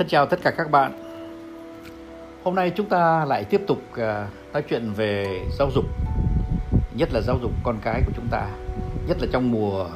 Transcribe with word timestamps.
Thân 0.00 0.08
chào 0.08 0.26
tất 0.26 0.40
cả 0.42 0.50
các 0.50 0.70
bạn. 0.70 0.92
Hôm 2.44 2.54
nay 2.54 2.72
chúng 2.76 2.88
ta 2.88 3.24
lại 3.24 3.44
tiếp 3.44 3.60
tục 3.66 3.78
à, 3.96 4.28
nói 4.52 4.62
chuyện 4.62 4.92
về 4.96 5.42
giáo 5.58 5.70
dục, 5.74 5.84
nhất 6.96 7.08
là 7.12 7.20
giáo 7.20 7.38
dục 7.42 7.50
con 7.62 7.78
cái 7.82 8.02
của 8.06 8.12
chúng 8.16 8.26
ta, 8.30 8.48
nhất 9.08 9.16
là 9.20 9.26
trong 9.32 9.50
mùa 9.50 9.86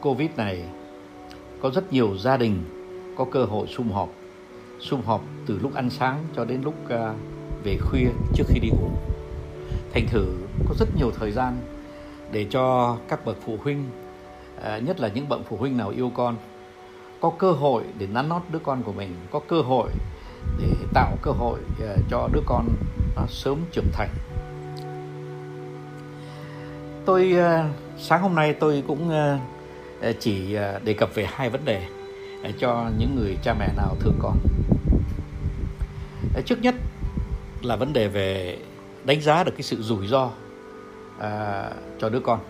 Covid 0.00 0.30
này 0.36 0.62
có 1.62 1.70
rất 1.70 1.92
nhiều 1.92 2.16
gia 2.16 2.36
đình 2.36 2.62
có 3.16 3.24
cơ 3.24 3.44
hội 3.44 3.66
sum 3.66 3.90
họp, 3.90 4.08
sum 4.80 5.02
họp 5.02 5.20
từ 5.46 5.58
lúc 5.62 5.74
ăn 5.74 5.90
sáng 5.90 6.24
cho 6.36 6.44
đến 6.44 6.62
lúc 6.62 6.74
à, 6.88 7.14
về 7.64 7.78
khuya 7.80 8.08
trước 8.34 8.44
khi 8.48 8.60
đi 8.60 8.68
ngủ. 8.68 8.90
Thành 9.92 10.06
thử 10.06 10.26
có 10.68 10.74
rất 10.78 10.88
nhiều 10.96 11.10
thời 11.18 11.32
gian 11.32 11.56
để 12.32 12.46
cho 12.50 12.96
các 13.08 13.24
bậc 13.24 13.36
phụ 13.46 13.58
huynh, 13.62 13.84
à, 14.62 14.78
nhất 14.78 15.00
là 15.00 15.08
những 15.08 15.28
bậc 15.28 15.40
phụ 15.48 15.56
huynh 15.56 15.76
nào 15.76 15.88
yêu 15.88 16.10
con 16.14 16.36
có 17.24 17.30
cơ 17.38 17.52
hội 17.52 17.84
để 17.98 18.06
nắn 18.06 18.28
nót 18.28 18.42
đứa 18.52 18.58
con 18.58 18.82
của 18.82 18.92
mình, 18.92 19.16
có 19.30 19.40
cơ 19.48 19.60
hội 19.60 19.90
để 20.58 20.68
tạo 20.94 21.16
cơ 21.22 21.30
hội 21.30 21.58
ờ, 21.80 21.96
cho 22.10 22.28
đứa 22.32 22.40
con 22.46 22.68
nó 23.16 23.22
sớm 23.28 23.58
trưởng 23.72 23.88
thành. 23.92 24.08
Tôi 27.04 27.32
ờ, 27.32 27.64
sáng 27.98 28.22
hôm 28.22 28.34
nay 28.34 28.52
tôi 28.52 28.82
cũng 28.86 29.10
ờ, 29.10 29.38
chỉ 30.20 30.56
đề 30.84 30.94
cập 30.98 31.14
về 31.14 31.26
hai 31.30 31.50
vấn 31.50 31.64
đề 31.64 31.86
cho 32.58 32.90
những 32.98 33.16
người 33.16 33.36
cha 33.42 33.54
mẹ 33.58 33.68
nào 33.76 33.96
thương 34.00 34.18
con. 34.22 34.38
Trước 36.44 36.58
nhất 36.62 36.74
là 37.62 37.76
vấn 37.76 37.92
đề 37.92 38.08
về 38.08 38.58
đánh 39.04 39.20
giá 39.20 39.44
được 39.44 39.52
cái 39.52 39.62
sự 39.62 39.82
rủi 39.82 40.06
ro 40.06 40.30
cho 41.98 42.08
đứa 42.08 42.20
con. 42.20 42.40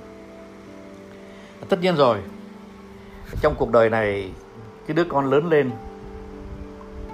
Tất 1.68 1.80
nhiên 1.80 1.96
rồi, 1.96 2.18
trong 3.42 3.54
cuộc 3.58 3.70
đời 3.70 3.90
này 3.90 4.30
cái 4.86 4.94
đứa 4.94 5.04
con 5.04 5.30
lớn 5.30 5.48
lên 5.48 5.70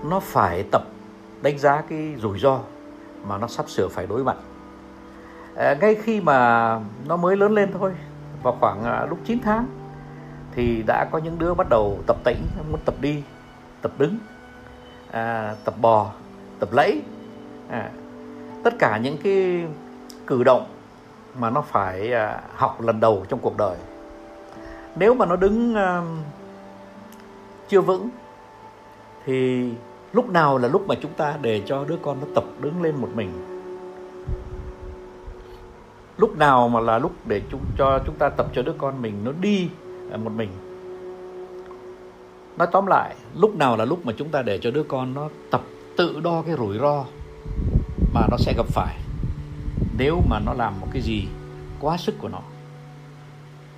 nó 0.05 0.21
phải 0.21 0.63
tập 0.71 0.83
đánh 1.43 1.59
giá 1.59 1.83
cái 1.89 2.15
rủi 2.19 2.39
ro 2.39 2.61
mà 3.27 3.39
nó 3.39 3.47
sắp 3.47 3.71
sửa 3.71 3.89
phải 3.89 4.07
đối 4.07 4.25
mặt. 4.25 4.37
À, 5.57 5.77
ngay 5.81 5.95
khi 5.95 6.21
mà 6.21 6.81
nó 7.07 7.17
mới 7.17 7.37
lớn 7.37 7.53
lên 7.53 7.73
thôi 7.73 7.93
vào 8.43 8.57
khoảng 8.61 8.85
à, 8.85 9.07
lúc 9.07 9.19
9 9.25 9.39
tháng 9.43 9.67
thì 10.53 10.83
đã 10.87 11.05
có 11.11 11.19
những 11.19 11.39
đứa 11.39 11.55
bắt 11.55 11.67
đầu 11.71 11.99
tập 12.07 12.17
tĩnh 12.25 12.47
muốn 12.71 12.81
tập 12.85 12.95
đi 13.01 13.23
tập 13.83 13.93
đứng 13.99 14.19
à, 15.11 15.55
tập 15.65 15.75
bò 15.81 16.11
tập 16.59 16.69
lẫy. 16.73 17.03
À, 17.71 17.91
tất 18.65 18.75
cả 18.79 18.99
những 18.99 19.17
cái 19.25 19.65
cử 20.27 20.45
động 20.45 20.67
mà 21.39 21.51
nó 21.51 21.61
phải 21.61 22.13
à, 22.13 22.41
học 22.55 22.81
lần 22.81 23.01
đầu 23.01 23.25
trong 23.29 23.41
cuộc 23.43 23.57
đời. 23.57 23.77
Nếu 24.97 25.15
mà 25.15 25.27
nó 25.27 25.37
đứng 25.37 25.75
à, 25.75 26.03
chưa 27.71 27.81
vững, 27.81 28.09
thì 29.27 29.69
lúc 30.13 30.31
nào 30.31 30.59
là 30.59 30.69
lúc 30.69 30.89
mà 30.89 30.95
chúng 31.03 31.13
ta 31.13 31.35
để 31.43 31.63
cho 31.67 31.85
đứa 31.85 31.97
con 32.03 32.21
nó 32.21 32.27
tập 32.35 32.45
đứng 32.61 32.83
lên 32.83 32.97
một 32.97 33.09
mình? 33.15 33.31
Lúc 36.19 36.39
nào 36.39 36.69
mà 36.69 36.81
là 36.81 36.99
lúc 36.99 37.13
để 37.27 37.43
chúng, 37.51 37.61
cho 37.79 38.01
chúng 38.07 38.15
ta 38.15 38.29
tập 38.29 38.47
cho 38.53 38.63
đứa 38.63 38.75
con 38.79 39.03
mình 39.03 39.25
nó 39.25 39.33
đi 39.41 39.69
à, 40.13 40.17
một 40.17 40.33
mình? 40.37 40.49
Nói 42.59 42.69
tóm 42.73 42.87
lại, 42.87 43.15
lúc 43.35 43.57
nào 43.57 43.77
là 43.77 43.85
lúc 43.85 44.07
mà 44.07 44.13
chúng 44.17 44.29
ta 44.29 44.43
để 44.43 44.59
cho 44.59 44.71
đứa 44.71 44.83
con 44.83 45.15
nó 45.15 45.29
tập 45.51 45.63
tự 45.97 46.21
đo 46.21 46.43
cái 46.47 46.57
rủi 46.57 46.79
ro 46.79 47.05
mà 48.15 48.21
nó 48.31 48.37
sẽ 48.37 48.55
gặp 48.57 48.67
phải 48.67 48.97
nếu 49.99 50.23
mà 50.29 50.41
nó 50.47 50.53
làm 50.53 50.81
một 50.81 50.87
cái 50.93 51.03
gì 51.03 51.29
quá 51.81 51.97
sức 51.97 52.15
của 52.19 52.29
nó? 52.29 52.41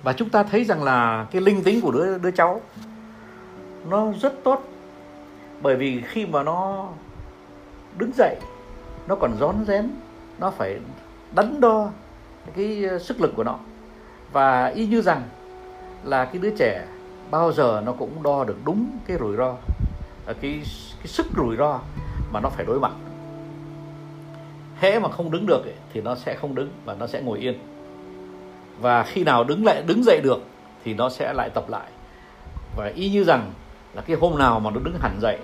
Và 0.03 0.13
chúng 0.13 0.29
ta 0.29 0.43
thấy 0.43 0.63
rằng 0.63 0.83
là 0.83 1.27
cái 1.31 1.41
linh 1.41 1.63
tính 1.63 1.81
của 1.81 1.91
đứa 1.91 2.17
đứa 2.17 2.31
cháu 2.31 2.61
nó 3.89 4.11
rất 4.21 4.43
tốt. 4.43 4.63
Bởi 5.61 5.75
vì 5.75 6.01
khi 6.01 6.25
mà 6.25 6.43
nó 6.43 6.87
đứng 7.97 8.11
dậy 8.17 8.35
nó 9.07 9.15
còn 9.15 9.37
rón 9.39 9.55
rén 9.67 9.89
nó 10.39 10.51
phải 10.51 10.79
đắn 11.35 11.61
đo 11.61 11.89
cái 12.55 12.85
ờ, 12.85 12.99
sức 12.99 13.21
lực 13.21 13.33
của 13.35 13.43
nó. 13.43 13.57
Và 14.31 14.65
y 14.65 14.87
như 14.87 15.01
rằng 15.01 15.21
là 16.03 16.25
cái 16.25 16.37
đứa 16.37 16.55
trẻ 16.57 16.85
bao 17.31 17.51
giờ 17.51 17.81
nó 17.85 17.91
cũng 17.91 18.23
đo 18.23 18.43
được 18.43 18.57
đúng 18.65 18.85
cái 19.07 19.17
rủi 19.17 19.35
ro 19.37 19.55
ờ, 20.25 20.33
cái 20.41 20.61
cái 20.97 21.07
sức 21.07 21.25
rủi 21.37 21.55
ro 21.55 21.79
mà 22.31 22.39
nó 22.39 22.49
phải 22.49 22.65
đối 22.65 22.79
mặt. 22.79 22.91
Hễ 24.79 24.99
mà 24.99 25.09
không 25.09 25.31
đứng 25.31 25.45
được 25.45 25.65
ấy, 25.65 25.75
thì 25.93 26.01
nó 26.01 26.15
sẽ 26.15 26.35
không 26.35 26.55
đứng 26.55 26.69
và 26.85 26.95
nó 26.99 27.07
sẽ 27.07 27.21
ngồi 27.21 27.39
yên. 27.39 27.59
Và 28.79 29.03
khi 29.03 29.23
nào 29.23 29.43
đứng 29.43 29.65
lại 29.65 29.83
đứng 29.87 30.03
dậy 30.03 30.21
được 30.23 30.41
thì 30.83 30.93
nó 30.93 31.09
sẽ 31.09 31.33
lại 31.33 31.49
tập 31.49 31.69
lại. 31.69 31.91
Và 32.75 32.91
y 32.95 33.09
như 33.09 33.23
rằng 33.23 33.51
là 33.93 34.01
cái 34.01 34.17
hôm 34.21 34.37
nào 34.37 34.59
mà 34.59 34.69
nó 34.69 34.79
đứng 34.79 34.97
hẳn 34.99 35.19
dậy 35.21 35.39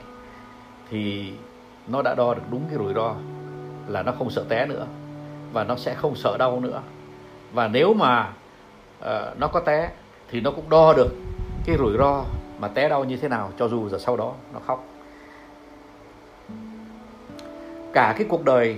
thì 0.89 1.33
nó 1.87 2.01
đã 2.01 2.15
đo 2.15 2.33
được 2.33 2.41
đúng 2.51 2.61
cái 2.69 2.77
rủi 2.77 2.93
ro 2.93 3.15
là 3.87 4.03
nó 4.03 4.11
không 4.11 4.29
sợ 4.29 4.45
té 4.49 4.65
nữa 4.65 4.87
và 5.53 5.63
nó 5.63 5.75
sẽ 5.75 5.93
không 5.93 6.15
sợ 6.15 6.37
đau 6.37 6.59
nữa. 6.59 6.81
Và 7.53 7.67
nếu 7.67 7.93
mà 7.93 8.33
uh, 8.99 9.39
nó 9.39 9.47
có 9.47 9.59
té 9.59 9.91
thì 10.31 10.41
nó 10.41 10.51
cũng 10.51 10.69
đo 10.69 10.93
được 10.93 11.15
cái 11.65 11.77
rủi 11.77 11.97
ro 11.97 12.23
mà 12.59 12.67
té 12.67 12.89
đau 12.89 13.03
như 13.03 13.17
thế 13.17 13.27
nào 13.27 13.51
cho 13.59 13.67
dù 13.67 13.89
giờ 13.89 13.97
sau 13.97 14.17
đó 14.17 14.33
nó 14.53 14.59
khóc. 14.67 14.85
Cả 17.93 18.13
cái 18.17 18.27
cuộc 18.29 18.45
đời 18.45 18.77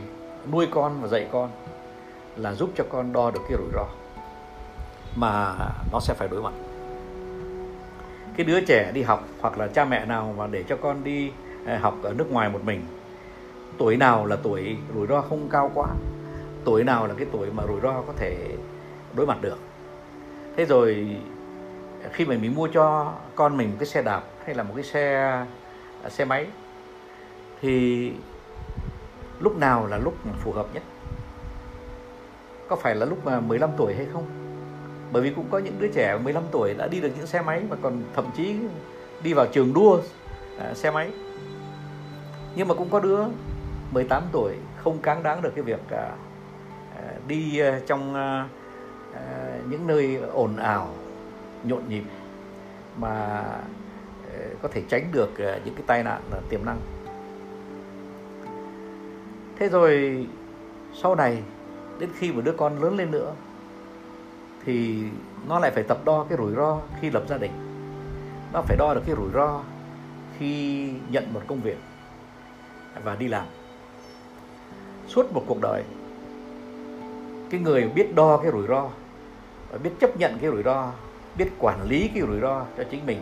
nuôi 0.51 0.67
con 0.71 1.01
và 1.01 1.07
dạy 1.07 1.27
con 1.31 1.49
là 2.35 2.53
giúp 2.53 2.69
cho 2.75 2.83
con 2.89 3.13
đo 3.13 3.31
được 3.31 3.41
cái 3.49 3.57
rủi 3.57 3.69
ro 3.73 3.85
mà 5.15 5.55
nó 5.91 5.99
sẽ 5.99 6.13
phải 6.13 6.27
đối 6.27 6.41
mặt 6.41 6.53
cái 8.37 8.45
đứa 8.45 8.61
trẻ 8.61 8.91
đi 8.93 9.01
học 9.01 9.27
hoặc 9.41 9.57
là 9.57 9.67
cha 9.67 9.85
mẹ 9.85 10.05
nào 10.05 10.33
mà 10.37 10.47
để 10.47 10.63
cho 10.63 10.77
con 10.81 11.03
đi 11.03 11.31
à, 11.65 11.79
học 11.81 11.97
ở 12.03 12.13
nước 12.13 12.31
ngoài 12.31 12.49
một 12.49 12.63
mình, 12.63 12.81
tuổi 13.77 13.97
nào 13.97 14.25
là 14.25 14.35
tuổi 14.35 14.77
rủi 14.95 15.07
ro 15.07 15.21
không 15.21 15.49
cao 15.51 15.71
quá, 15.73 15.87
tuổi 16.65 16.83
nào 16.83 17.07
là 17.07 17.13
cái 17.17 17.27
tuổi 17.31 17.47
mà 17.51 17.63
rủi 17.67 17.81
ro 17.81 18.01
có 18.07 18.13
thể 18.17 18.37
đối 19.13 19.25
mặt 19.25 19.41
được. 19.41 19.57
Thế 20.57 20.65
rồi 20.65 21.17
à, 22.03 22.09
khi 22.13 22.25
mà 22.25 22.35
mình 22.41 22.55
mua 22.55 22.67
cho 22.67 23.13
con 23.35 23.57
mình 23.57 23.71
cái 23.79 23.85
xe 23.85 24.01
đạp 24.01 24.23
hay 24.45 24.55
là 24.55 24.63
một 24.63 24.73
cái 24.75 24.83
xe 24.83 25.15
à, 26.03 26.09
xe 26.09 26.25
máy, 26.25 26.47
thì 27.61 28.11
lúc 29.39 29.57
nào 29.57 29.87
là 29.87 29.97
lúc 29.97 30.13
phù 30.43 30.51
hợp 30.51 30.67
nhất? 30.73 30.83
Có 32.67 32.75
phải 32.75 32.95
là 32.95 33.05
lúc 33.05 33.25
mà 33.25 33.39
15 33.39 33.69
tuổi 33.77 33.95
hay 33.95 34.05
không? 34.13 34.41
Bởi 35.11 35.22
vì 35.22 35.29
cũng 35.29 35.45
có 35.49 35.57
những 35.57 35.79
đứa 35.79 35.88
trẻ 35.88 36.17
15 36.23 36.44
tuổi 36.51 36.73
đã 36.73 36.88
đi 36.88 37.01
được 37.01 37.09
những 37.17 37.27
xe 37.27 37.41
máy 37.41 37.61
mà 37.69 37.75
còn 37.81 38.03
thậm 38.16 38.25
chí 38.38 38.55
đi 39.23 39.33
vào 39.33 39.45
trường 39.45 39.73
đua 39.73 40.01
à, 40.59 40.73
xe 40.73 40.91
máy. 40.91 41.11
Nhưng 42.55 42.67
mà 42.67 42.73
cũng 42.73 42.89
có 42.89 42.99
đứa 42.99 43.19
18 43.91 44.23
tuổi 44.31 44.53
không 44.77 44.99
cáng 44.99 45.23
đáng 45.23 45.41
được 45.41 45.51
cái 45.55 45.63
việc 45.63 45.89
à, 45.89 46.11
à 46.95 47.13
đi 47.27 47.59
à, 47.59 47.79
trong 47.88 48.16
à, 48.16 48.47
à, 49.13 49.57
những 49.69 49.88
nơi 49.88 50.16
ồn 50.33 50.55
ào 50.55 50.94
nhộn 51.63 51.89
nhịp 51.89 52.03
mà 52.97 53.09
à, 53.09 54.47
có 54.61 54.69
thể 54.72 54.83
tránh 54.89 55.03
được 55.11 55.29
những 55.38 55.75
cái 55.75 55.83
tai 55.88 56.03
nạn 56.03 56.22
tiềm 56.49 56.66
năng. 56.66 56.79
Thế 59.59 59.69
rồi 59.69 60.28
sau 60.93 61.16
này 61.16 61.43
đến 61.99 62.09
khi 62.17 62.31
một 62.31 62.41
đứa 62.43 62.53
con 62.57 62.83
lớn 62.83 62.97
lên 62.97 63.11
nữa 63.11 63.33
thì 64.66 65.03
nó 65.47 65.59
lại 65.59 65.72
phải 65.72 65.83
tập 65.83 65.97
đo 66.05 66.25
cái 66.29 66.38
rủi 66.38 66.55
ro 66.55 66.79
khi 67.01 67.09
lập 67.09 67.23
gia 67.27 67.38
đình. 67.38 67.51
Nó 68.53 68.61
phải 68.61 68.77
đo 68.77 68.94
được 68.94 69.01
cái 69.05 69.16
rủi 69.16 69.31
ro 69.33 69.61
khi 70.39 70.89
nhận 71.09 71.33
một 71.33 71.41
công 71.47 71.61
việc 71.61 71.77
và 73.03 73.16
đi 73.16 73.27
làm. 73.27 73.45
Suốt 75.07 75.33
một 75.33 75.44
cuộc 75.47 75.61
đời, 75.61 75.83
cái 77.49 77.59
người 77.59 77.89
biết 77.95 78.16
đo 78.16 78.38
cái 78.38 78.51
rủi 78.51 78.67
ro 78.67 78.89
và 79.72 79.77
biết 79.77 79.91
chấp 79.99 80.17
nhận 80.17 80.38
cái 80.41 80.51
rủi 80.51 80.63
ro, 80.63 80.91
biết 81.37 81.49
quản 81.59 81.84
lý 81.84 82.08
cái 82.08 82.23
rủi 82.28 82.40
ro 82.40 82.66
cho 82.78 82.84
chính 82.91 83.05
mình 83.05 83.22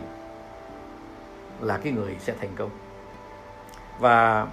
là 1.60 1.78
cái 1.78 1.92
người 1.92 2.16
sẽ 2.20 2.34
thành 2.40 2.50
công. 2.56 2.70
Và 3.98 4.46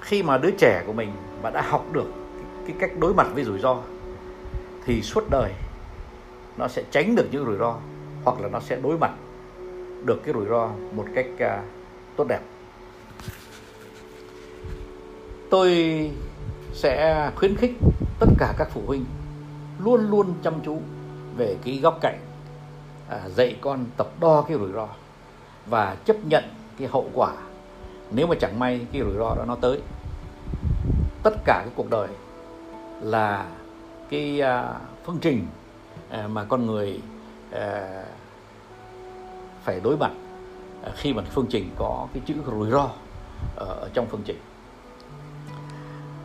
khi 0.00 0.22
mà 0.22 0.38
đứa 0.38 0.50
trẻ 0.50 0.82
của 0.86 0.92
mình 0.92 1.12
mà 1.42 1.50
đã 1.50 1.62
học 1.62 1.84
được 1.92 2.12
cái 2.66 2.76
cách 2.78 2.90
đối 2.98 3.14
mặt 3.14 3.26
với 3.34 3.44
rủi 3.44 3.58
ro, 3.58 3.78
thì 4.84 5.02
suốt 5.02 5.24
đời 5.30 5.52
nó 6.56 6.68
sẽ 6.68 6.82
tránh 6.90 7.14
được 7.14 7.28
những 7.30 7.44
rủi 7.44 7.56
ro 7.58 7.76
hoặc 8.24 8.40
là 8.40 8.48
nó 8.48 8.60
sẽ 8.60 8.76
đối 8.82 8.98
mặt 8.98 9.12
được 10.04 10.20
cái 10.24 10.34
rủi 10.34 10.46
ro 10.46 10.70
một 10.92 11.04
cách 11.14 11.26
uh, 11.34 11.64
tốt 12.16 12.24
đẹp. 12.28 12.40
Tôi 15.50 16.10
sẽ 16.72 17.30
khuyến 17.36 17.56
khích 17.56 17.72
tất 18.18 18.26
cả 18.38 18.54
các 18.58 18.68
phụ 18.70 18.82
huynh 18.86 19.04
luôn 19.78 20.10
luôn 20.10 20.34
chăm 20.42 20.54
chú 20.64 20.78
về 21.36 21.56
cái 21.64 21.78
góc 21.82 21.98
cạnh 22.00 22.18
à, 23.08 23.28
dạy 23.28 23.56
con 23.60 23.84
tập 23.96 24.08
đo 24.20 24.44
cái 24.48 24.58
rủi 24.58 24.72
ro 24.72 24.88
và 25.66 25.96
chấp 26.04 26.16
nhận 26.24 26.44
cái 26.78 26.88
hậu 26.88 27.10
quả. 27.14 27.32
Nếu 28.10 28.26
mà 28.26 28.34
chẳng 28.40 28.58
may 28.58 28.86
cái 28.92 29.02
rủi 29.02 29.14
ro 29.14 29.34
đó 29.34 29.44
nó 29.46 29.54
tới 29.54 29.80
tất 31.22 31.34
cả 31.44 31.60
cái 31.64 31.72
cuộc 31.76 31.90
đời 31.90 32.08
là 33.00 33.46
cái 34.10 34.40
à, 34.40 34.74
phương 35.04 35.18
trình 35.20 35.46
À, 36.10 36.28
mà 36.28 36.44
con 36.44 36.66
người 36.66 37.00
à, 37.52 38.04
phải 39.62 39.80
đối 39.80 39.96
mặt 39.96 40.12
à, 40.82 40.90
khi 40.96 41.12
mà 41.12 41.22
phương 41.30 41.46
trình 41.50 41.70
có 41.76 42.06
cái 42.14 42.22
chữ 42.26 42.34
rủi 42.46 42.70
ro 42.70 42.90
ờ, 43.56 43.66
ở 43.66 43.88
trong 43.94 44.06
phương 44.06 44.22
trình. 44.24 44.38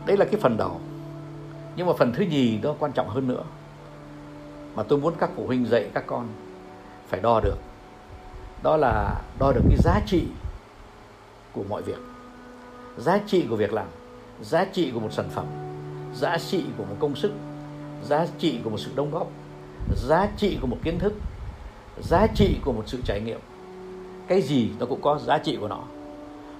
Đấy 0.06 0.16
là 0.16 0.24
cái 0.24 0.40
phần 0.40 0.56
đầu. 0.56 0.80
Nhưng 1.76 1.86
mà 1.86 1.92
phần 1.98 2.12
thứ 2.12 2.24
nhì 2.24 2.58
đó 2.58 2.74
quan 2.78 2.92
trọng 2.92 3.08
hơn 3.08 3.28
nữa. 3.28 3.42
Mà 4.74 4.82
tôi 4.82 4.98
muốn 4.98 5.14
các 5.18 5.30
phụ 5.36 5.46
huynh 5.46 5.66
dạy 5.66 5.90
các 5.94 6.04
con 6.06 6.28
phải 7.08 7.20
đo 7.20 7.40
được. 7.40 7.56
Đó 8.62 8.76
là 8.76 9.20
đo 9.38 9.52
được 9.52 9.62
cái 9.68 9.78
giá 9.84 10.00
trị 10.06 10.26
của 11.52 11.64
mọi 11.68 11.82
việc. 11.82 11.98
Giá 12.98 13.18
trị 13.26 13.46
của 13.50 13.56
việc 13.56 13.72
làm, 13.72 13.86
giá 14.40 14.64
trị 14.64 14.90
của 14.94 15.00
một 15.00 15.12
sản 15.12 15.28
phẩm, 15.30 15.46
giá 16.14 16.38
trị 16.38 16.64
của 16.78 16.84
một 16.84 16.96
công 16.98 17.16
sức, 17.16 17.32
giá 18.04 18.26
trị 18.38 18.60
của 18.64 18.70
một 18.70 18.78
sự 18.78 18.90
đóng 18.94 19.10
góp 19.10 19.26
giá 19.96 20.28
trị 20.36 20.58
của 20.60 20.66
một 20.66 20.78
kiến 20.84 20.98
thức, 20.98 21.12
giá 22.02 22.26
trị 22.34 22.56
của 22.64 22.72
một 22.72 22.82
sự 22.86 22.98
trải 23.04 23.20
nghiệm. 23.20 23.40
Cái 24.26 24.42
gì 24.42 24.70
nó 24.78 24.86
cũng 24.86 25.00
có 25.02 25.18
giá 25.18 25.38
trị 25.38 25.56
của 25.60 25.68
nó. 25.68 25.82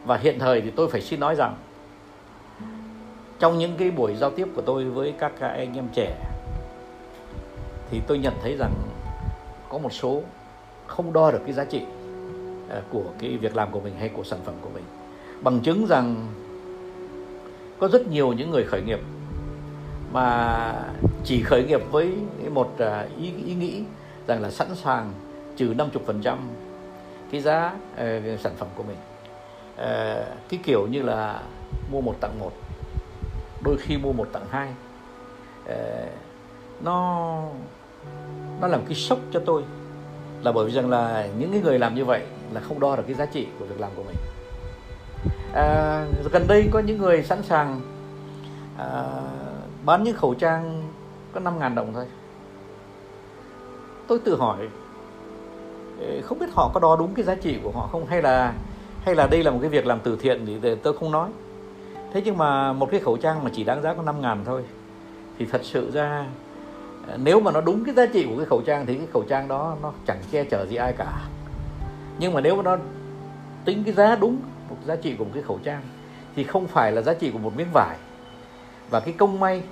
Và 0.04 0.16
hiện 0.16 0.38
thời 0.38 0.60
thì 0.60 0.70
tôi 0.70 0.88
phải 0.88 1.00
xin 1.00 1.20
nói 1.20 1.34
rằng, 1.34 1.56
trong 3.38 3.58
những 3.58 3.76
cái 3.76 3.90
buổi 3.90 4.14
giao 4.14 4.30
tiếp 4.30 4.48
của 4.56 4.62
tôi 4.62 4.84
với 4.84 5.14
các 5.18 5.40
anh 5.40 5.74
em 5.74 5.88
trẻ, 5.92 6.16
thì 7.90 8.00
tôi 8.06 8.18
nhận 8.18 8.34
thấy 8.42 8.56
rằng 8.56 8.72
có 9.68 9.78
một 9.78 9.92
số 9.92 10.22
không 10.86 11.12
đo 11.12 11.30
được 11.30 11.40
cái 11.44 11.52
giá 11.52 11.64
trị 11.64 11.82
à, 12.68 12.82
của 12.90 13.04
cái 13.18 13.36
việc 13.36 13.56
làm 13.56 13.70
của 13.70 13.80
mình 13.80 13.94
hay 13.98 14.08
của 14.08 14.24
sản 14.24 14.38
phẩm 14.44 14.54
của 14.60 14.70
mình. 14.74 14.84
Bằng 15.42 15.60
chứng 15.60 15.86
rằng 15.86 16.26
có 17.78 17.88
rất 17.88 18.08
nhiều 18.08 18.32
những 18.32 18.50
người 18.50 18.64
khởi 18.64 18.82
nghiệp 18.82 19.00
mà 20.12 20.72
chỉ 21.24 21.42
khởi 21.42 21.64
nghiệp 21.64 21.80
với 21.90 22.14
một 22.50 22.74
à, 22.78 23.06
ý, 23.18 23.32
ý 23.46 23.54
nghĩ 23.54 23.82
rằng 24.26 24.42
là 24.42 24.50
sẵn 24.50 24.74
sàng 24.74 25.12
trừ 25.56 25.74
50% 26.06 26.36
cái 27.30 27.40
giá 27.40 27.72
uh, 27.92 28.40
sản 28.40 28.52
phẩm 28.56 28.68
của 28.74 28.82
mình. 28.82 28.96
Uh, 29.74 30.26
cái 30.48 30.60
kiểu 30.62 30.86
như 30.86 31.02
là 31.02 31.42
mua 31.92 32.00
một 32.00 32.14
tặng 32.20 32.38
một 32.38 32.52
đôi 33.64 33.76
khi 33.78 33.96
mua 33.96 34.12
một 34.12 34.28
tặng 34.32 34.46
hai 34.50 34.68
uh, 35.64 36.08
nó 36.84 37.42
nó 38.60 38.66
làm 38.66 38.80
cái 38.84 38.94
sốc 38.94 39.18
cho 39.32 39.40
tôi. 39.46 39.62
Là 40.42 40.52
bởi 40.52 40.66
vì 40.66 40.72
rằng 40.72 40.90
là 40.90 41.28
những 41.38 41.52
cái 41.52 41.60
người 41.60 41.78
làm 41.78 41.94
như 41.94 42.04
vậy 42.04 42.22
là 42.52 42.60
không 42.60 42.80
đo 42.80 42.96
được 42.96 43.02
cái 43.06 43.14
giá 43.14 43.26
trị 43.26 43.46
của 43.58 43.64
việc 43.64 43.80
làm 43.80 43.90
của 43.96 44.02
mình. 44.02 44.16
À, 45.54 46.04
gần 46.32 46.46
đây 46.48 46.68
có 46.72 46.78
những 46.78 46.98
người 46.98 47.22
sẵn 47.22 47.42
sàng 47.42 47.80
à, 48.78 49.04
bán 49.84 50.02
những 50.02 50.16
khẩu 50.16 50.34
trang 50.34 50.82
có 51.32 51.40
5.000 51.40 51.74
đồng 51.74 51.94
thôi. 51.94 52.06
Tôi 54.06 54.18
tự 54.18 54.36
hỏi 54.36 54.68
không 56.22 56.38
biết 56.38 56.46
họ 56.54 56.70
có 56.74 56.80
đo 56.80 56.96
đúng 56.96 57.14
cái 57.14 57.24
giá 57.24 57.34
trị 57.34 57.58
của 57.62 57.70
họ 57.70 57.88
không? 57.92 58.06
Hay 58.06 58.22
là 58.22 58.54
hay 59.02 59.14
là 59.14 59.26
đây 59.26 59.42
là 59.42 59.50
một 59.50 59.58
cái 59.60 59.70
việc 59.70 59.86
làm 59.86 60.00
từ 60.00 60.16
thiện 60.16 60.46
thì 60.46 60.74
tôi 60.82 60.98
không 60.98 61.10
nói? 61.10 61.30
Thế 62.12 62.22
nhưng 62.24 62.38
mà 62.38 62.72
một 62.72 62.90
cái 62.90 63.00
khẩu 63.00 63.16
trang 63.16 63.44
mà 63.44 63.50
chỉ 63.52 63.64
đáng 63.64 63.82
giá 63.82 63.94
có 63.94 64.02
5 64.02 64.20
ngàn 64.20 64.42
thôi, 64.44 64.64
thì 65.38 65.46
thật 65.46 65.60
sự 65.64 65.90
ra 65.90 66.26
ờ, 67.08 67.16
nếu 67.16 67.40
mà 67.40 67.52
nó 67.52 67.60
đúng 67.60 67.84
cái 67.84 67.94
giá 67.94 68.06
trị 68.06 68.26
của 68.30 68.36
cái 68.36 68.46
khẩu 68.46 68.62
trang 68.62 68.86
thì 68.86 68.94
cái 68.94 69.06
khẩu 69.12 69.22
trang 69.28 69.48
đó 69.48 69.76
nó 69.82 69.92
chẳng 70.06 70.18
che 70.30 70.44
chở 70.44 70.66
gì 70.66 70.76
ai 70.76 70.92
cả. 70.92 71.12
Nhưng 72.18 72.34
mà 72.34 72.40
nếu 72.40 72.56
mà 72.56 72.62
nó 72.62 72.76
tính 73.64 73.84
cái 73.84 73.94
giá 73.94 74.16
đúng 74.16 74.36
một 74.70 74.76
giá 74.84 74.96
trị 74.96 75.16
của 75.16 75.24
một 75.24 75.30
cái 75.34 75.42
khẩu 75.42 75.58
trang 75.64 75.82
thì 76.36 76.44
không 76.44 76.66
phải 76.66 76.92
là 76.92 77.02
giá 77.02 77.14
trị 77.14 77.30
của 77.30 77.38
một 77.38 77.56
miếng 77.56 77.68
vải 77.72 77.96
và 78.90 79.00
cái 79.00 79.14
công 79.18 79.40
may 79.40 79.62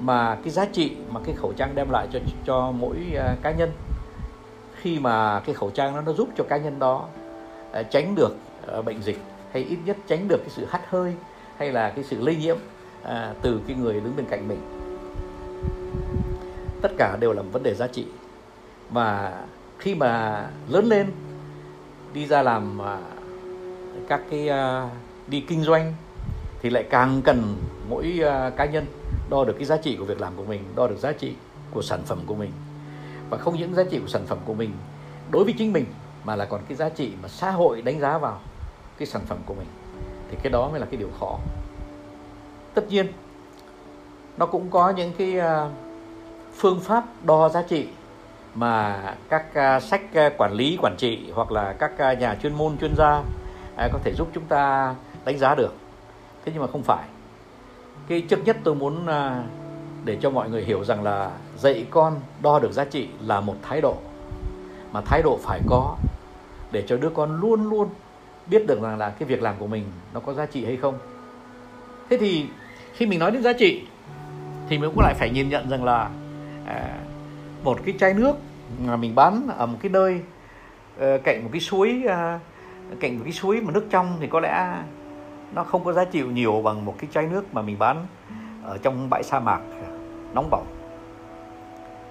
mà 0.00 0.38
cái 0.42 0.50
giá 0.50 0.64
trị 0.64 0.96
mà 1.10 1.20
cái 1.24 1.34
khẩu 1.34 1.52
trang 1.52 1.74
đem 1.74 1.90
lại 1.90 2.08
cho 2.12 2.18
cho 2.44 2.72
mỗi 2.72 2.96
uh, 3.14 3.42
cá 3.42 3.50
nhân 3.50 3.70
khi 4.74 4.98
mà 4.98 5.40
cái 5.40 5.54
khẩu 5.54 5.70
trang 5.70 5.94
nó 5.94 6.00
nó 6.00 6.12
giúp 6.12 6.28
cho 6.36 6.44
cá 6.44 6.56
nhân 6.56 6.78
đó 6.78 7.08
uh, 7.80 7.86
tránh 7.90 8.14
được 8.14 8.36
uh, 8.78 8.84
bệnh 8.84 9.02
dịch 9.02 9.18
hay 9.52 9.62
ít 9.62 9.78
nhất 9.84 9.96
tránh 10.06 10.28
được 10.28 10.38
cái 10.38 10.48
sự 10.48 10.66
hắt 10.70 10.90
hơi 10.90 11.14
hay 11.56 11.72
là 11.72 11.90
cái 11.90 12.04
sự 12.04 12.20
lây 12.20 12.36
nhiễm 12.36 12.56
uh, 13.02 13.08
từ 13.42 13.60
cái 13.66 13.76
người 13.76 13.94
đứng 13.94 14.16
bên 14.16 14.26
cạnh 14.30 14.48
mình. 14.48 14.60
Tất 16.82 16.92
cả 16.98 17.16
đều 17.20 17.32
là 17.32 17.42
một 17.42 17.48
vấn 17.52 17.62
đề 17.62 17.74
giá 17.74 17.86
trị. 17.86 18.06
Và 18.90 19.42
khi 19.78 19.94
mà 19.94 20.44
lớn 20.68 20.84
lên 20.84 21.06
đi 22.14 22.26
ra 22.26 22.42
làm 22.42 22.80
uh, 22.80 24.08
các 24.08 24.20
cái 24.30 24.50
uh, 24.50 24.90
đi 25.26 25.40
kinh 25.40 25.62
doanh 25.62 25.94
thì 26.62 26.70
lại 26.70 26.84
càng 26.90 27.22
cần 27.24 27.56
mỗi 27.88 28.20
à, 28.24 28.50
cá 28.50 28.64
nhân 28.64 28.86
đo 29.30 29.44
được 29.44 29.54
cái 29.58 29.64
giá 29.64 29.76
trị 29.76 29.96
của 29.96 30.04
việc 30.04 30.20
làm 30.20 30.32
của 30.36 30.44
mình, 30.44 30.64
đo 30.76 30.86
được 30.86 30.98
giá 30.98 31.12
trị 31.12 31.34
của 31.70 31.82
sản 31.82 32.02
phẩm 32.06 32.18
của 32.26 32.34
mình. 32.34 32.50
Và 33.30 33.38
không 33.38 33.56
những 33.58 33.74
giá 33.74 33.84
trị 33.90 33.98
của 33.98 34.08
sản 34.08 34.26
phẩm 34.26 34.38
của 34.44 34.54
mình 34.54 34.70
đối 35.30 35.44
với 35.44 35.54
chính 35.58 35.72
mình, 35.72 35.84
mà 36.24 36.36
là 36.36 36.44
còn 36.44 36.60
cái 36.68 36.76
giá 36.76 36.88
trị 36.88 37.12
mà 37.22 37.28
xã 37.28 37.50
hội 37.50 37.82
đánh 37.82 38.00
giá 38.00 38.18
vào 38.18 38.40
cái 38.98 39.06
sản 39.06 39.22
phẩm 39.26 39.38
của 39.46 39.54
mình. 39.54 39.66
Thì 40.30 40.36
cái 40.42 40.52
đó 40.52 40.68
mới 40.68 40.80
là 40.80 40.86
cái 40.86 40.96
điều 40.96 41.10
khó. 41.20 41.38
Tất 42.74 42.88
nhiên, 42.88 43.06
nó 44.36 44.46
cũng 44.46 44.70
có 44.70 44.90
những 44.90 45.12
cái 45.18 45.38
à, 45.38 45.70
phương 46.54 46.80
pháp 46.80 47.04
đo 47.24 47.48
giá 47.48 47.62
trị 47.62 47.88
mà 48.54 49.02
các 49.28 49.54
à, 49.54 49.80
sách 49.80 50.02
quản 50.38 50.52
lý, 50.52 50.78
quản 50.82 50.96
trị 50.98 51.30
hoặc 51.34 51.52
là 51.52 51.72
các 51.72 52.18
nhà 52.20 52.36
chuyên 52.42 52.54
môn, 52.54 52.78
chuyên 52.78 52.94
gia 52.96 53.22
có 53.92 53.98
thể 54.04 54.12
giúp 54.14 54.28
chúng 54.34 54.44
ta 54.44 54.94
đánh 55.24 55.38
giá 55.38 55.54
được 55.54 55.74
thế 56.44 56.52
nhưng 56.52 56.62
mà 56.62 56.68
không 56.72 56.82
phải. 56.82 57.04
Cái 58.08 58.20
trước 58.20 58.44
nhất 58.44 58.56
tôi 58.64 58.74
muốn 58.74 59.06
à, 59.06 59.44
để 60.04 60.18
cho 60.20 60.30
mọi 60.30 60.50
người 60.50 60.64
hiểu 60.64 60.84
rằng 60.84 61.02
là 61.02 61.30
dạy 61.58 61.86
con 61.90 62.20
đo 62.42 62.58
được 62.58 62.72
giá 62.72 62.84
trị 62.84 63.08
là 63.20 63.40
một 63.40 63.56
thái 63.62 63.80
độ. 63.80 63.96
Mà 64.92 65.00
thái 65.00 65.22
độ 65.22 65.38
phải 65.42 65.60
có 65.66 65.96
để 66.72 66.84
cho 66.86 66.96
đứa 66.96 67.10
con 67.10 67.40
luôn 67.40 67.70
luôn 67.70 67.88
biết 68.46 68.66
được 68.66 68.82
rằng 68.82 68.98
là 68.98 69.10
cái 69.10 69.28
việc 69.28 69.42
làm 69.42 69.54
của 69.58 69.66
mình 69.66 69.84
nó 70.14 70.20
có 70.20 70.32
giá 70.32 70.46
trị 70.46 70.64
hay 70.64 70.76
không. 70.76 70.98
Thế 72.10 72.16
thì 72.16 72.46
khi 72.92 73.06
mình 73.06 73.18
nói 73.18 73.30
đến 73.30 73.42
giá 73.42 73.52
trị 73.52 73.82
thì 74.68 74.78
mình 74.78 74.90
cũng 74.94 75.00
lại 75.00 75.14
phải 75.14 75.30
nhìn 75.30 75.48
nhận 75.48 75.70
rằng 75.70 75.84
là 75.84 76.10
à, 76.66 76.98
một 77.64 77.78
cái 77.84 77.94
chai 77.98 78.14
nước 78.14 78.36
mà 78.78 78.96
mình 78.96 79.14
bán 79.14 79.48
ở 79.56 79.66
một 79.66 79.78
cái 79.82 79.90
nơi 79.90 80.20
ờ, 80.98 81.18
cạnh 81.24 81.42
một 81.44 81.50
cái 81.52 81.60
suối 81.60 82.02
à, 82.08 82.40
cạnh 83.00 83.16
một 83.16 83.22
cái 83.24 83.32
suối 83.32 83.60
mà 83.60 83.72
nước 83.72 83.86
trong 83.90 84.16
thì 84.20 84.26
có 84.26 84.40
lẽ 84.40 84.74
nó 85.52 85.64
không 85.64 85.84
có 85.84 85.92
giá 85.92 86.04
trị 86.04 86.22
nhiều 86.22 86.62
bằng 86.62 86.84
một 86.84 86.94
cái 86.98 87.10
chai 87.12 87.26
nước 87.26 87.54
mà 87.54 87.62
mình 87.62 87.78
bán 87.78 88.06
ở 88.64 88.78
trong 88.78 89.10
bãi 89.10 89.22
sa 89.22 89.40
mạc 89.40 89.60
nóng 90.34 90.50
bỏng. 90.50 90.66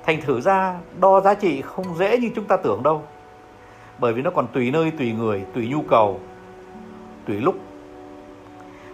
Thành 0.06 0.22
thử 0.22 0.42
ra, 0.42 0.80
đo 1.00 1.22
giá 1.22 1.34
trị 1.34 1.62
không 1.62 1.98
dễ 1.98 2.18
như 2.18 2.30
chúng 2.36 2.46
ta 2.46 2.58
tưởng 2.58 2.84
đâu. 2.84 3.04
Bởi 4.00 4.14
vì 4.14 4.22
nó 4.22 4.32
còn 4.32 4.48
tùy 4.48 4.72
nơi, 4.72 4.92
tùy 4.92 5.12
người, 5.14 5.46
tùy 5.54 5.68
nhu 5.68 5.82
cầu, 5.82 6.20
tùy 7.26 7.36
lúc. 7.36 7.56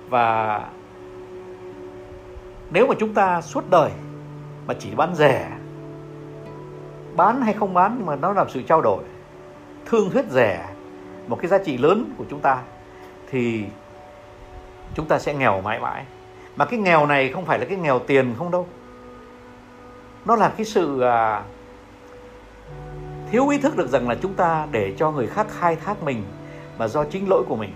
Và 0.09 0.61
nếu 2.71 2.87
mà 2.87 2.95
chúng 2.99 3.13
ta 3.13 3.41
suốt 3.41 3.69
đời 3.69 3.91
mà 4.67 4.73
chỉ 4.79 4.89
bán 4.95 5.15
rẻ, 5.15 5.51
bán 7.15 7.41
hay 7.41 7.53
không 7.53 7.73
bán 7.73 7.95
nhưng 7.97 8.05
mà 8.05 8.15
nó 8.15 8.33
làm 8.33 8.49
sự 8.49 8.61
trao 8.61 8.81
đổi, 8.81 9.03
thương 9.85 10.09
thuyết 10.09 10.25
rẻ 10.29 10.69
một 11.27 11.39
cái 11.41 11.47
giá 11.47 11.57
trị 11.57 11.77
lớn 11.77 12.13
của 12.17 12.25
chúng 12.29 12.39
ta, 12.39 12.61
thì 13.29 13.63
chúng 14.93 15.05
ta 15.05 15.19
sẽ 15.19 15.33
nghèo 15.33 15.61
mãi 15.61 15.79
mãi. 15.79 16.05
Mà 16.55 16.65
cái 16.65 16.79
nghèo 16.79 17.05
này 17.05 17.29
không 17.29 17.45
phải 17.45 17.59
là 17.59 17.65
cái 17.65 17.77
nghèo 17.77 17.99
tiền 17.99 18.35
không 18.37 18.51
đâu. 18.51 18.67
Nó 20.25 20.35
là 20.35 20.49
cái 20.57 20.65
sự 20.65 21.01
à, 21.01 21.43
thiếu 23.31 23.47
ý 23.49 23.57
thức 23.57 23.77
được 23.77 23.89
rằng 23.89 24.09
là 24.09 24.15
chúng 24.21 24.33
ta 24.33 24.67
để 24.71 24.93
cho 24.97 25.11
người 25.11 25.27
khác 25.27 25.47
khai 25.49 25.75
thác 25.75 26.03
mình 26.03 26.23
mà 26.77 26.87
do 26.87 27.03
chính 27.03 27.29
lỗi 27.29 27.43
của 27.47 27.55
mình. 27.55 27.71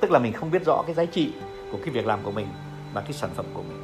Tức 0.00 0.10
là 0.10 0.18
mình 0.18 0.32
không 0.32 0.50
biết 0.50 0.64
rõ 0.64 0.82
cái 0.86 0.94
giá 0.94 1.04
trị 1.04 1.32
của 1.72 1.78
cái 1.84 1.90
việc 1.90 2.06
làm 2.06 2.18
của 2.22 2.30
mình 2.30 2.46
và 2.94 3.00
cái 3.00 3.12
sản 3.12 3.30
phẩm 3.34 3.46
của 3.54 3.62
mình. 3.62 3.78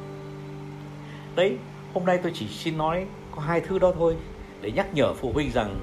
Đấy 1.35 1.57
hôm 1.93 2.05
nay 2.05 2.19
tôi 2.23 2.31
chỉ 2.35 2.47
xin 2.47 2.77
nói 2.77 3.05
có 3.35 3.41
hai 3.41 3.61
thứ 3.61 3.79
đó 3.79 3.91
thôi 3.95 4.15
để 4.61 4.71
nhắc 4.71 4.93
nhở 4.93 5.13
phụ 5.13 5.31
huynh 5.33 5.51
rằng 5.51 5.75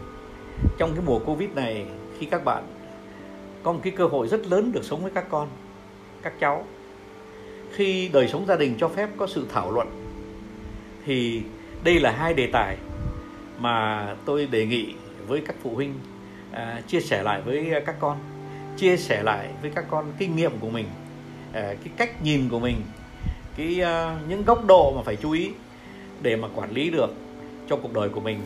trong 0.79 0.93
cái 0.95 1.05
mùa 1.07 1.19
covid 1.19 1.51
này 1.51 1.87
khi 2.19 2.27
các 2.27 2.45
bạn 2.45 2.65
có 3.63 3.73
một 3.73 3.81
cái 3.83 3.93
cơ 3.97 4.07
hội 4.07 4.29
rất 4.29 4.47
lớn 4.47 4.73
được 4.73 4.85
sống 4.85 5.03
với 5.03 5.11
các 5.15 5.25
con 5.31 5.49
các 6.23 6.33
cháu. 6.41 6.65
Khi 7.73 8.09
đời 8.13 8.29
sống 8.29 8.47
gia 8.47 8.57
đình 8.57 8.77
cho 8.79 8.89
phép 8.89 9.09
có 9.17 9.27
sự 9.27 9.47
thảo 9.53 9.71
luận 9.71 9.89
thì 11.07 11.43
đây 11.85 12.01
là 12.01 12.11
hai 12.11 12.35
đề 12.35 12.47
tài 12.53 12.77
mà 13.59 14.07
tôi 14.25 14.47
đề 14.47 14.67
nghị 14.67 14.95
với 15.27 15.43
các 15.47 15.57
phụ 15.63 15.75
huynh 15.75 15.95
à, 16.53 16.83
chia 16.87 17.01
sẻ 17.01 17.23
lại 17.23 17.41
với 17.41 17.73
các 17.87 17.97
con 18.01 18.19
chia 18.77 18.97
sẻ 18.97 19.23
lại 19.23 19.49
với 19.63 19.71
các 19.75 19.85
con 19.91 20.13
kinh 20.19 20.37
nghiệm 20.37 20.59
của 20.61 20.71
mình 20.71 20.87
à, 21.53 21.75
cái 21.85 21.93
cách 21.97 22.23
nhìn 22.23 22.49
của 22.49 22.59
mình 22.59 22.77
cái 23.57 23.81
à, 23.81 24.19
những 24.29 24.45
góc 24.45 24.65
độ 24.65 24.93
mà 24.97 25.03
phải 25.03 25.17
chú 25.17 25.31
ý 25.31 25.51
để 26.23 26.37
mà 26.37 26.49
quản 26.55 26.71
lý 26.71 26.91
được 26.91 27.11
cho 27.69 27.77
cuộc 27.77 27.93
đời 27.93 28.09
của 28.09 28.21
mình. 28.21 28.41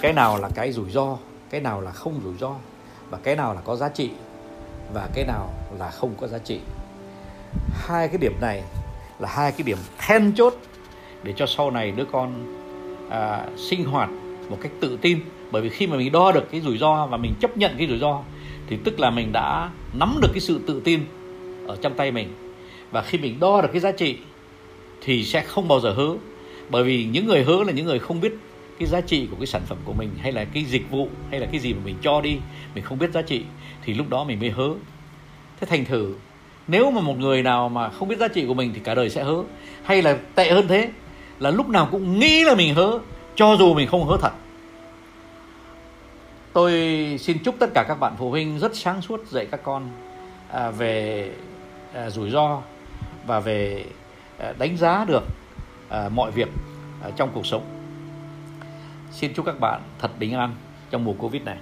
Cái 0.00 0.12
nào 0.12 0.38
là 0.38 0.48
cái 0.54 0.72
rủi 0.72 0.90
ro 0.90 1.18
cái 1.50 1.60
nào 1.60 1.80
là 1.80 1.90
không 1.90 2.20
rủi 2.24 2.36
ro 2.36 2.54
và 3.10 3.18
cái 3.22 3.36
nào 3.36 3.54
là 3.54 3.60
có 3.60 3.76
giá 3.76 3.88
trị 3.88 4.10
và 4.92 5.08
cái 5.14 5.24
nào 5.24 5.54
là 5.78 5.90
không 5.90 6.14
có 6.20 6.26
giá 6.26 6.38
trị 6.38 6.60
hai 7.72 8.08
cái 8.08 8.18
điểm 8.18 8.32
này 8.40 8.62
là 9.18 9.28
hai 9.28 9.52
cái 9.52 9.62
điểm 9.62 9.78
then 9.98 10.32
chốt 10.34 10.54
để 11.22 11.32
cho 11.36 11.46
sau 11.46 11.70
này 11.70 11.90
đứa 11.90 12.04
con 12.04 12.56
à, 13.10 13.46
sinh 13.56 13.84
hoạt 13.84 14.10
một 14.48 14.58
cách 14.60 14.72
tự 14.80 14.98
tin. 15.02 15.20
Bởi 15.50 15.62
vì 15.62 15.68
khi 15.68 15.86
mà 15.86 15.96
mình 15.96 16.12
đo 16.12 16.32
được 16.32 16.50
cái 16.50 16.60
rủi 16.60 16.78
ro 16.78 17.06
và 17.06 17.16
mình 17.16 17.34
chấp 17.40 17.56
nhận 17.56 17.74
cái 17.78 17.86
rủi 17.86 17.98
ro 17.98 18.22
thì 18.66 18.76
tức 18.84 19.00
là 19.00 19.10
mình 19.10 19.32
đã 19.32 19.70
nắm 19.92 20.18
được 20.22 20.28
cái 20.32 20.40
sự 20.40 20.60
tự 20.66 20.80
tin 20.84 21.00
ở 21.66 21.76
trong 21.82 21.94
tay 21.94 22.10
mình. 22.10 22.28
Và 22.90 23.02
khi 23.02 23.18
mình 23.18 23.40
đo 23.40 23.62
được 23.62 23.68
cái 23.72 23.80
giá 23.80 23.92
trị 23.92 24.18
thì 25.00 25.24
sẽ 25.24 25.40
không 25.40 25.68
bao 25.68 25.80
giờ 25.80 25.92
hứa 25.92 26.16
bởi 26.70 26.84
vì 26.84 27.04
những 27.04 27.26
người 27.26 27.44
hứa 27.44 27.64
là 27.64 27.72
những 27.72 27.86
người 27.86 27.98
không 27.98 28.20
biết 28.20 28.32
cái 28.78 28.88
giá 28.88 29.00
trị 29.00 29.28
của 29.30 29.36
cái 29.36 29.46
sản 29.46 29.62
phẩm 29.66 29.78
của 29.84 29.92
mình 29.92 30.10
hay 30.20 30.32
là 30.32 30.44
cái 30.44 30.64
dịch 30.64 30.90
vụ 30.90 31.08
hay 31.30 31.40
là 31.40 31.46
cái 31.46 31.60
gì 31.60 31.74
mà 31.74 31.80
mình 31.84 31.96
cho 32.02 32.20
đi 32.20 32.38
mình 32.74 32.84
không 32.84 32.98
biết 32.98 33.10
giá 33.12 33.22
trị 33.22 33.44
thì 33.84 33.94
lúc 33.94 34.08
đó 34.08 34.24
mình 34.24 34.40
mới 34.40 34.50
hứa 34.50 34.74
thế 35.60 35.66
thành 35.66 35.84
thử 35.84 36.14
nếu 36.68 36.90
mà 36.90 37.00
một 37.00 37.18
người 37.18 37.42
nào 37.42 37.68
mà 37.68 37.88
không 37.88 38.08
biết 38.08 38.18
giá 38.18 38.28
trị 38.28 38.46
của 38.46 38.54
mình 38.54 38.70
thì 38.74 38.80
cả 38.80 38.94
đời 38.94 39.10
sẽ 39.10 39.24
hớ. 39.24 39.42
Hay 39.82 40.02
là 40.02 40.18
tệ 40.34 40.50
hơn 40.50 40.68
thế 40.68 40.90
là 41.38 41.50
lúc 41.50 41.68
nào 41.68 41.88
cũng 41.90 42.18
nghĩ 42.18 42.44
là 42.44 42.54
mình 42.54 42.74
hớ 42.74 42.98
cho 43.34 43.56
dù 43.58 43.74
mình 43.74 43.88
không 43.88 44.08
hớ 44.08 44.16
thật. 44.20 44.32
Tôi 46.52 46.72
xin 47.20 47.38
chúc 47.38 47.54
tất 47.58 47.70
cả 47.74 47.84
các 47.88 48.00
bạn 48.00 48.14
phụ 48.18 48.30
huynh 48.30 48.58
rất 48.58 48.76
sáng 48.76 49.02
suốt 49.02 49.26
dạy 49.26 49.46
các 49.50 49.60
con 49.62 49.88
à, 50.52 50.70
về 50.70 51.30
à, 51.94 52.10
rủi 52.10 52.30
ro 52.30 52.62
và 53.26 53.40
về 53.40 53.84
à, 54.38 54.52
đánh 54.58 54.76
giá 54.76 55.04
được 55.04 55.24
à, 55.88 56.08
mọi 56.08 56.30
việc 56.30 56.48
à, 57.02 57.10
trong 57.16 57.30
cuộc 57.34 57.46
sống. 57.46 57.62
Xin 59.12 59.34
chúc 59.34 59.46
các 59.46 59.60
bạn 59.60 59.80
thật 59.98 60.18
bình 60.18 60.34
an 60.34 60.54
trong 60.90 61.04
mùa 61.04 61.12
covid 61.12 61.42
này. 61.42 61.56